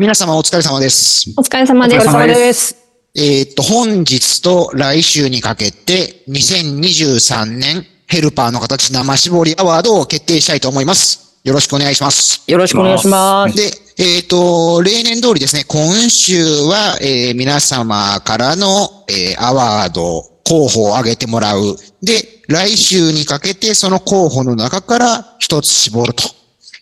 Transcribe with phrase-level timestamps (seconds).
[0.00, 1.30] 皆様お疲れ様です。
[1.36, 2.08] お疲れ様です。
[2.08, 2.74] お疲れ様です。
[3.14, 11.38] えーっと、本日と来週にかけて、2023年ヘルパーの形生絞りアワードを決定したいと思います。
[11.44, 12.50] よろしくお願いします。
[12.50, 13.54] よろしくお願いします。
[13.54, 21.76] で、えっ、と、例年通りですね、今週は、えー皆様からの、えーアワード、候補を挙げてもらう。
[22.02, 26.39] で、来週にかけてその候補の中から一つ絞ると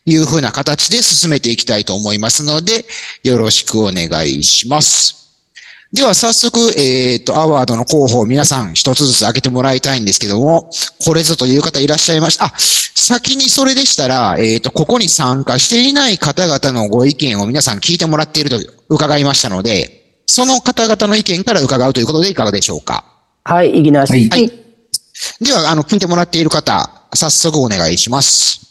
[0.09, 2.87] いうふうな形で進めていきたいと思いますので、
[3.23, 5.17] よろしくお願いします。
[5.93, 10.71] では早速、えっ、と、アワードの候補を皆さん一つずつ挙げてもらいたいんですけども、
[11.05, 12.47] これぞという方いらっしゃいました。
[12.47, 18.59] あ、先にそれでしたら、えっ、と、ここに参加していない方々のご意見を皆さん聞いてもらっていると
[18.91, 23.05] 伺いましたので、その方々の意見から伺うということでいかがでしょうか？
[23.45, 24.11] はい、いきなし。
[24.11, 24.53] はいはい。
[25.41, 28.68] では、あの、聞いてもらっている方、早速お願いします。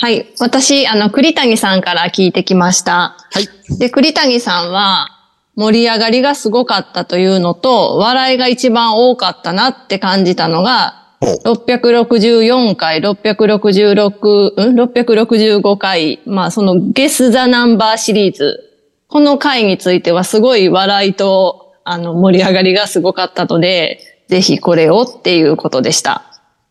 [0.00, 0.32] はい。
[0.38, 3.16] 私、あの、栗谷さんから聞いてきました。
[3.32, 3.78] はい。
[3.78, 5.08] で、栗谷さんは、
[5.56, 18.60] 盛り上がりがすごかったというのと、笑いが一番多かったなって感じたのが、ほう664回、666、うん ?665 回、まあそのゲス・ザ・ナンバーシリーズ。
[19.08, 26.27] この回についてはすごい笑いと、あの、盛り上がりがすごかったので、ぜひこれをっていうことでした。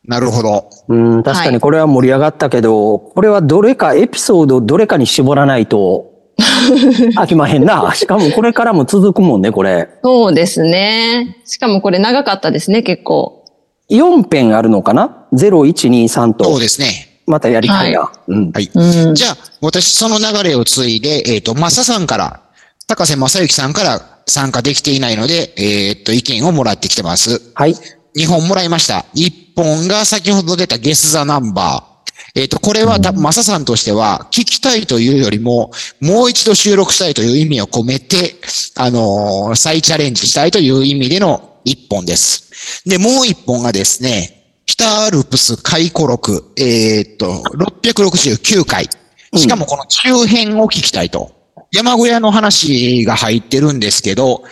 [0.08, 0.70] なるほど。
[0.88, 6.14] うん、確かにこれは盛り上がったけど、これはどれか、エピソードどれかに絞らないと、
[7.18, 7.94] 飽きまへんな。
[7.94, 9.90] しかもこれからも続くもんね、これ。
[10.04, 11.38] そうですね。
[11.46, 13.44] しかもこれ長かったですね、結構。
[13.90, 16.60] 4編あるのかな ?0、1、2、3そうと。
[16.60, 17.22] ですね。
[17.26, 18.10] またやりたいな。
[18.28, 18.52] うん。
[18.52, 18.70] はい。
[18.74, 19.16] うん。
[19.16, 22.42] じゃあ、私その流れを継いで、えっ、と、マサさんから、
[22.88, 27.52] 高瀬正幸さんから参加できていないので、えっ、と、意見をもらってきてます。
[27.54, 27.76] はい。
[28.18, 29.06] 2本もらいました。
[29.14, 31.98] 1本が先ほど出たゲスザナンバー。
[32.34, 38.36] えっ、と、これはた、マサさんとしては、聞きたいというよりも、もう一度収録したいという意味を込めて、
[38.76, 42.84] あのー再チャレンジしたいという意味での1本です。
[42.90, 47.44] で、もう1本がですね、北アルプス回顧録、えっ、と、
[47.84, 48.90] 669回。
[49.36, 51.38] しかもこの中編を聞きたいと。
[51.72, 54.44] 山小屋の話が入ってるんですけど、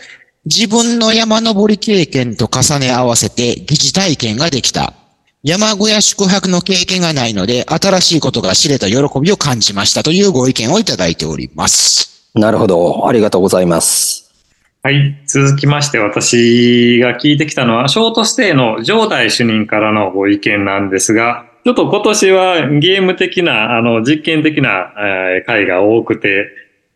[0.45, 4.93] 自分の山登り経験と重ね合わせて疑似体験ができた。
[5.41, 12.29] 山小屋宿泊の経験がないので、新しいことが知れた喜びを感じましたというご意見をいただいております。
[12.35, 13.07] なるほど。
[13.07, 14.31] ありがとうございます。
[14.83, 15.17] はい。
[15.25, 26.45] 続きまして、私が聞いてきたのは、ショートステイの上代主任からのご意見なんですが、ちょっと今年はゲーム的な、あの、実験的な、えー回が多くて、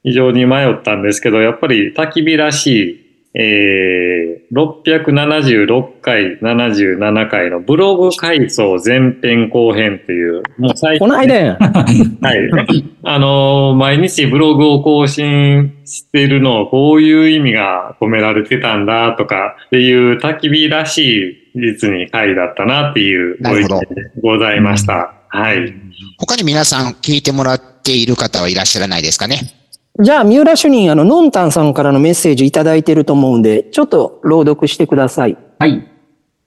[0.04, 11.57] 非常に迷ったんですけど、やっぱり焚き火らしい、えー、676回、77回のブログ改装前編後編という、もう最この間やん。
[11.62, 12.85] はい。
[13.03, 23.85] あのー毎日ブログを更新しているのをこういう意味が込められてたんだとかっていう焚き火らしい実に回だったなっていうご意見で
[24.22, 25.13] ございました。
[25.29, 25.73] はい。
[26.18, 29.59] 他に皆さん聞いてもらっている方はいらっしゃらないですかね？
[29.97, 35.38] じゃあ、三浦主任、あの、のんたんさんからのメッセージいただいてると思うんで、ちょっと朗読してください。
[35.59, 35.88] はい。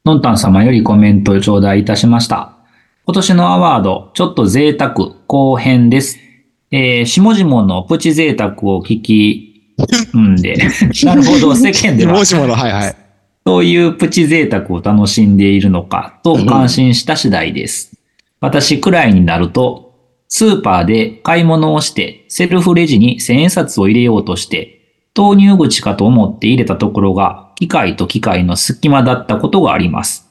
[0.04, 2.56] のんたん様よりコメントを頂戴いたしました。
[3.04, 4.94] 今年のアワード、ちょっと贅沢
[5.26, 6.18] 後編です。
[6.70, 9.74] えー、下々のプチ贅沢を聞き、
[10.14, 10.56] うんで、
[11.04, 12.96] なるほど、世間ではもしもの、はいはい。
[13.46, 17.92] そういうプチ贅沢を楽しんでいるのかと感心した次第です。
[18.40, 19.91] 私くらいになると、
[20.34, 30.26] スーパーで買い物をしてセルフレジに千円札を入れようとして、投入口かと思って入れたところが機械と機械の隙間だったことがあります。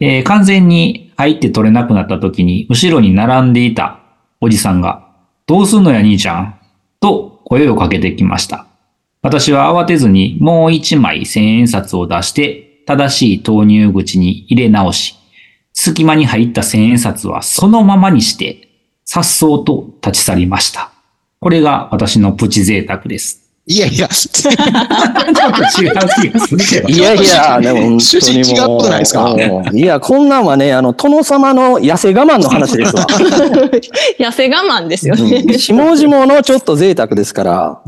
[0.00, 4.00] えー完全に入って取れなくなった時に後ろに並んでいた
[4.40, 5.06] おじさんが、
[5.46, 6.58] どうすんのや兄ちゃん？
[6.98, 8.66] と声をかけてきました。
[9.22, 15.14] 私は慌てずにもう一枚千円札を出して正しい投入口に入れ直し、
[15.74, 18.64] 隙間に入った千円札はそのままにして、
[19.10, 20.90] 颯爽と立ち去りました。
[21.40, 23.42] これが私のプチ贅沢です。
[23.70, 26.88] いやいや、ちょっと違う気がするけど。
[26.88, 29.24] いやいや、でも本当に違うことないですか？
[29.32, 33.06] うんいや、こんなんはね、あの、殿様の痩せ我慢の話ですわ。
[34.18, 35.44] 痩せ我慢ですよね。
[35.46, 37.80] うん下々のちょっと贅沢ですから、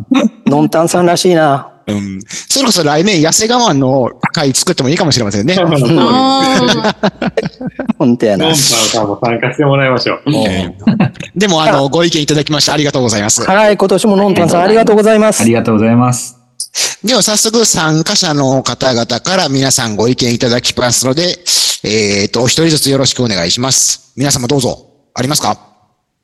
[0.46, 1.69] のんたんさんらしいな。
[1.92, 2.20] うん。
[2.48, 5.56] それこそ来年痩せ我慢の会作ってもいいかもしれませんね。
[5.60, 6.94] あ
[7.98, 8.54] 本当やなノン。
[8.54, 10.22] パンさんも参加してもらいましょう。
[11.36, 13.42] でも、あの、ご意見いただきましてありがとうございます。
[13.42, 15.52] はい、今年ものんたんさんありがとうございますあり。
[15.52, 16.36] がとうございます。
[17.04, 21.38] では早速参加者の方々から皆さんご意見いただきますので、
[21.82, 24.12] えっ、と、お一人ずつよろしくお願いします。
[24.16, 24.86] 皆様どうぞ。
[25.14, 25.58] ありますか？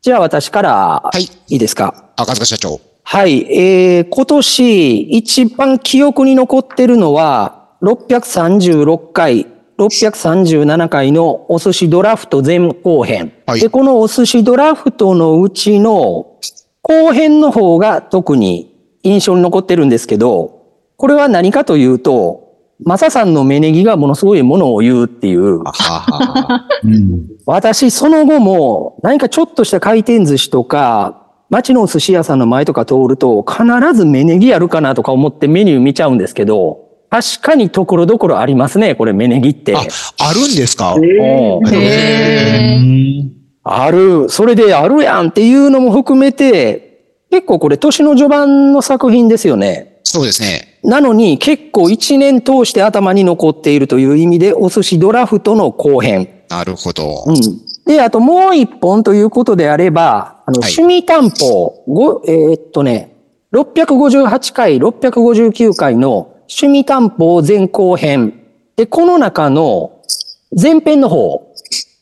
[0.02, 1.22] じゃあ私から、はい。
[1.48, 2.10] いいですか？
[2.16, 2.80] 赤塚社長。
[3.08, 3.46] はい。
[3.56, 9.46] えー、今年一番記憶に残ってるのは、636回、
[9.78, 13.32] 637回のお寿司ドラフト前後編。
[13.46, 16.36] はいで、このお寿司ドラフトのうちの
[16.82, 20.64] 後編の方が特に印象に残ってるんですけど、
[20.96, 25.60] これは何かというと、マサさんの芽ネギがものすごいものを言うっていう。
[27.46, 33.64] 私、その後も、何かちょっとした回転寿司とか、街のお寿司屋さんの前とか通ると、必
[33.94, 39.76] ず芽ネギあるかなとか思ってメニュー見ちゃうんですけど、確かにところどころありますね、これ芽ネギって。
[39.76, 40.94] あ、あるんですか？
[40.94, 43.30] うんへー。
[43.62, 44.28] ある。
[44.28, 46.82] それであるやんっていうのも含めて、
[47.30, 50.00] 結構これ年の序盤の作品ですよね。
[50.02, 50.80] そうですね。
[50.84, 56.28] なのに結構一年通して頭に残っているという意味で、お寿司ドラフトの後編。
[56.48, 57.24] なるほど。
[57.26, 57.36] うん。
[57.86, 63.16] で、あともう一本ということであれば、あの、はい趣味担保、ご、えーっとね、
[63.52, 68.42] 658回、659回の趣味担保前後編。
[68.76, 70.02] で、この中の
[70.50, 71.54] 前編の方、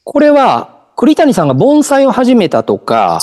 [0.05, 3.21] これは栗谷さんが盆栽を始めたとか、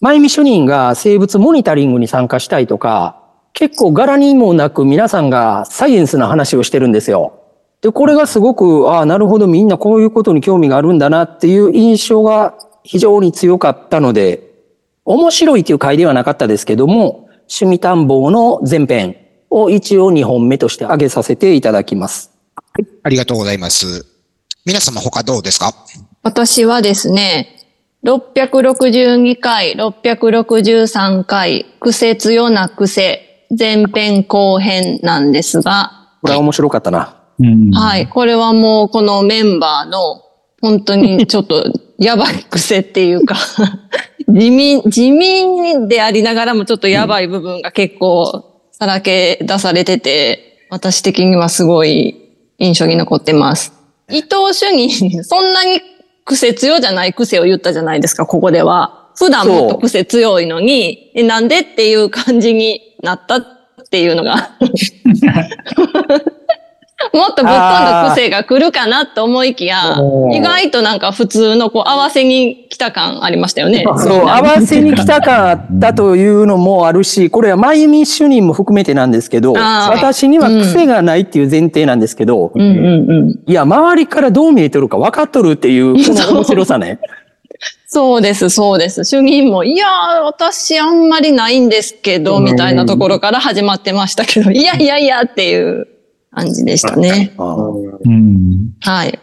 [0.00, 3.20] 前見主任が生物モニタリングに参加したいとか、
[3.52, 7.37] 結構柄にもなく皆さんがサイエンスな話をしてるんですよ。
[7.80, 14.42] で、これがすごく、ああ、なるほど、みんなこういうことに興味があるんだなっていう印象が非常に強かったので、
[15.04, 19.16] 面白いという回ではなかったですけども、趣味探訪の前編
[19.48, 22.30] を一応2本目として挙げさせていただきます。
[23.02, 24.04] ありがとうございます。
[24.66, 25.72] 皆様他どうですか？
[26.22, 27.54] 私はですね、
[28.04, 37.17] 662回、663回、癖強な癖、前編後編なんですが、これは面白かったな。
[37.40, 37.70] うん。
[37.70, 38.08] はい。
[38.08, 40.22] これはもうこのメンバーの
[40.60, 43.36] 本当に ちょっとやばい癖っていうか、
[44.28, 52.14] 地味、地味でありながらもちょっとやばい部分が結構さらけ出されてて、私的にはすごい
[52.58, 53.72] 印象に残ってます。
[54.10, 55.80] 伊藤主任、そんなに
[56.24, 59.08] 癖強じゃない癖を言ったじゃないですか、ここでは。
[59.16, 63.44] 普段もっと癖強いのに、えなんでっていう感じになったっ
[63.90, 64.50] ていうのが。
[67.12, 69.96] もっとぶっ飛んだ癖が来るかなと思いきや
[70.32, 73.84] 意外となんか普通のこう合わせに来た感ありましたよね。
[73.98, 83.40] そう、合わせに来たかったというのもあるし、これはマユミ主任も含めてなんですけど、私には癖がないっていう前提なんですけど、うんうんうん。
[83.46, 86.98] いや、周りからどう見えてるか分かっとるっていう、この面白さね。
[87.86, 89.04] そうです、そうです。
[89.04, 95.88] 主任も、いやー、私あんまりないんですけど、みたいなところから始まってましたけど、いやいやいやっていう
[96.30, 97.34] 感じでしたね。
[97.38, 98.74] うん。
[98.80, 99.18] はい。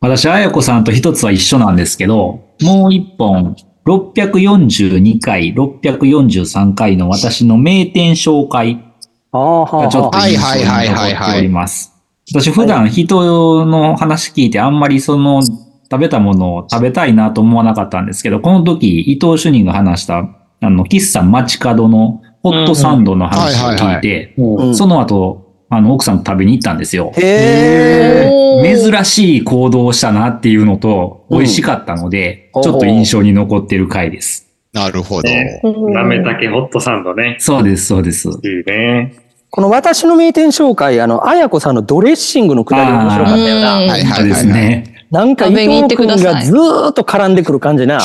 [0.00, 3.56] 私、あやこさんと一つは一緒なんですけど、もう一本、
[3.86, 8.84] 642回、643回の私の名店紹介
[9.32, 11.92] ああ、はがちょっとはい印象にはいはいはい残っております。
[12.30, 15.42] 私、普段人の話聞いてあんまりその
[15.90, 20.28] 食べたものを食べたいなと思わなかったんですけど、この時、伊藤主任が話した、
[20.60, 27.12] あの、喫茶街角のホットサンドの話を聞いて、うんその後、あの、奥さんと食べに行ったんですよ。
[27.16, 28.30] へ
[28.62, 34.48] 珍しい行動をしたなっていうのと、美味しかったので、うんちょっと印象に残ってる回です。
[34.72, 35.28] なるほど。
[35.28, 35.60] ね
[35.92, 37.36] なめたけホットサンドね。
[37.38, 38.28] そうです、そうです。
[38.28, 39.14] いいね。
[39.50, 43.76] この私の名店紹介、あの、あやこさんのドレッシングのくだり面白かったよあな。
[43.76, 45.06] ーはいはいそうですね。
[45.10, 48.00] なんか伊藤君がずーっと絡んでくる感じな。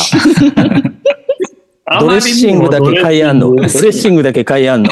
[2.00, 3.50] ドレッシングだけ買いあんの。
[3.50, 4.89] ドレッシングだけ買いあんの。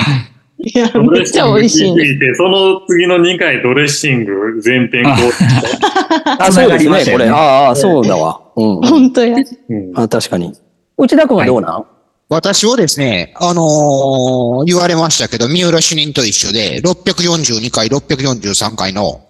[0.63, 1.96] いや、めっちゃ美味しい
[2.36, 5.32] その次の2回ドレッシング前編後
[6.39, 7.30] あ、そうですね、これ。
[7.30, 8.41] ああ、そうだわ。
[8.56, 8.75] うん。
[8.82, 9.38] 本当や。
[9.38, 10.53] うんあ確かに。
[10.98, 11.86] 内田君はどうなん、
[12.30, 19.22] 私はですね、あのー言われましたけど、三浦主任と一緒で、642回、643回の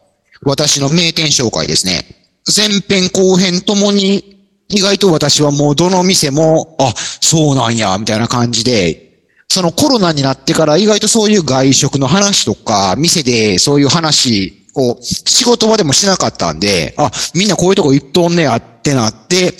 [0.44, 2.06] 私の名店紹介ですね。
[2.56, 4.38] 前編後編ともに、
[4.70, 9.11] 意外と私はもうどの店も、あ、そうなんや、みたいな感じで、
[9.52, 19.54] そのコロナになってから意外とそういう外食の話とか、店でそういう話を仕事場でもしなかったんで、あ、みんなこういうとこ行っとんねやってなって、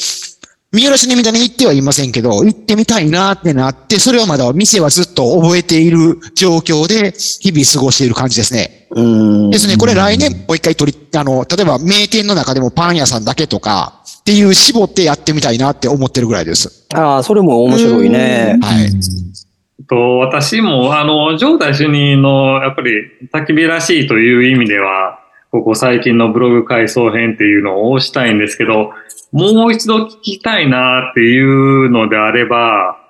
[0.72, 8.88] 三浦市にみたいに行ってはいませんけど、行ってみたいなってなって、それはまだ店はずっと覚えている状況で、日々過ごしている感じですね。
[9.52, 16.88] ですね、これ来年もう一回取り、あの、例えば名店の中でもパン屋さんだけとか、っていう絞ってやってみたいなって思ってるぐらいです。
[16.94, 18.58] ああ、それも面白いね。
[18.62, 18.92] はい。
[19.92, 25.20] と、私も、あの、上代主任の、やっぱり、焚き火らしいという意味では、
[25.52, 28.94] ここ最近のブログ回想編っていうのを押したいんですけど、
[29.34, 33.02] もう一度聞きたいなっていうのであれば、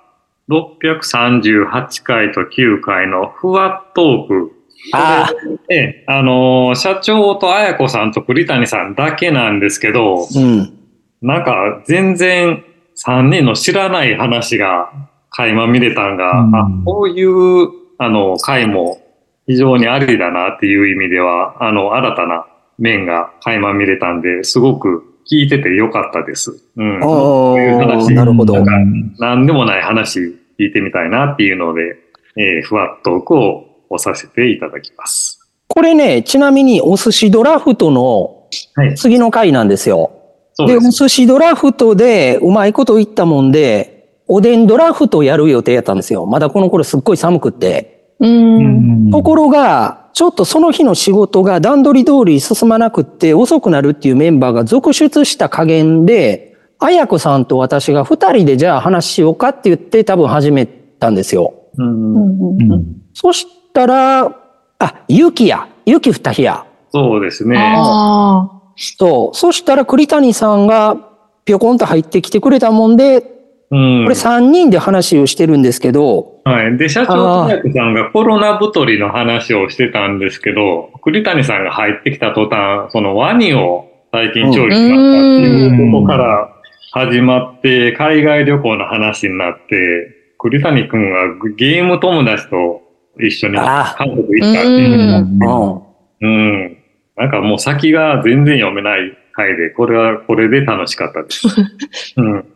[0.50, 4.52] 638回と9回のふわっトーク。
[4.92, 5.32] ああ、
[5.68, 10.76] ええ、あのー社長と綾子さんと栗谷さんだけなんですけど、うん。
[11.20, 12.64] なんか全然
[12.96, 14.90] 3人の知らない話が
[15.36, 19.00] 垣間見れたんが、うんあ、こういう、あの、回も
[19.46, 22.46] 非常にありだなっていう意味では、あの、新たな
[22.78, 26.64] 面が垣間見れたんで、すごく聞いててよかったです。
[26.76, 26.98] うん。
[26.98, 28.54] あそういうあ、話なるほど。
[28.54, 28.72] なんか
[29.18, 30.20] なんでもない話
[30.58, 31.96] 聞いてみたいなっていうので、
[32.36, 35.38] えーふわっとトークを押させていただきます。
[35.68, 38.38] これね、ちなみにお寿司ドラフトの
[38.74, 38.94] はい。
[38.96, 40.10] 次の回なんですよ。
[40.58, 40.88] で、そうです。
[40.88, 46.26] お寿司ドラフトでうまいこと言ったもんで、おでんドラフトやる予定やったんですよ。
[46.26, 48.14] まだこの頃すっごい寒くって。
[48.20, 49.10] うん。
[49.10, 61.54] ところが、ちょっとその日の仕事が段取り通り進まなくって遅くなるっていうメンバーが続出した加減で、綾子さんと私が二人でじゃあ話しようかって言って多分始めたんですよ。
[61.78, 64.36] うんうんそしたら、
[64.78, 65.68] あ、ゆきや。
[65.84, 66.64] ゆき二日や。
[66.90, 67.58] そうですね。
[67.58, 68.62] ああ。
[68.76, 69.36] そう。
[69.36, 70.96] そしたら栗谷さんが
[71.44, 73.32] ぴょこんと入ってきてくれたもんで、うん
[73.72, 76.76] これ三人で話をしてるんですけど、はい。
[76.76, 86.52] で、社長とさんがコロナ太りの話をしてたんですけど、栗谷さんが入ってきた途端、そのワニを最近調理しましたっていうとこから
[86.92, 92.82] 始まって、海外旅行の話になって、栗谷くんがゲーム友達と
[93.18, 95.96] 一緒にあ韓国行ったっていうの。
[96.20, 96.76] うん。
[97.16, 101.48] なんかもう先が全然読めない回で、これはこれで楽しかったです。
[102.20, 102.51] うん。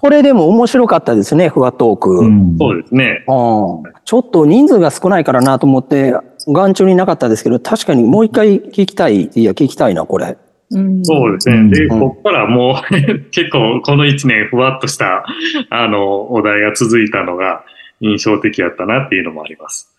[0.00, 2.18] これでも面白かったですね、ふわトーク。
[2.58, 3.24] そうですね。
[3.26, 6.14] ちょっと人数が少ないからなと思って、
[6.48, 9.30] 眼中になかったですけど、確かにもう一回聞きたい。
[9.34, 10.36] いや、聞きたいな、これ。
[10.70, 11.56] うんそうですね。
[11.56, 12.94] うんで、うんこっからもう
[13.30, 15.24] 結構この一年ふわっとした、
[15.70, 17.62] あの、お題が続いたのが
[18.00, 19.94] 印象的やったなっていうのもあります。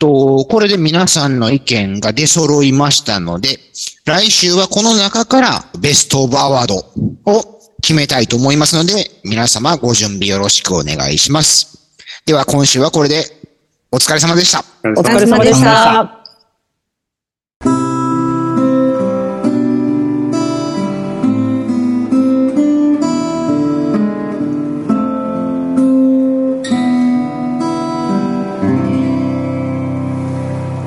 [0.00, 3.58] と、これで皆さんの意見が出揃いましたので、
[4.06, 5.48] 来週はこの中から
[5.78, 6.76] ベストオブアワード
[7.30, 11.96] を決めたいと思いますので、皆様ご準備よろしくお願いします。
[12.26, 13.24] では今週はこれで
[13.90, 14.64] お疲れ様でした。
[14.84, 16.16] お疲れ様でした。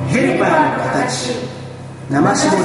[0.08, 1.34] ヘルパーの形
[2.10, 2.64] 生絞り